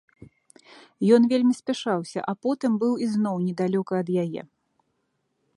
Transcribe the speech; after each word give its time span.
Ён 1.17 1.21
вельмі 1.33 1.53
спяшаўся, 1.59 2.19
а 2.33 2.37
потым 2.45 2.71
быў 2.85 2.93
ізноў 3.09 3.35
недалёка 3.47 3.93
ад 4.03 4.09
яе. 4.27 4.41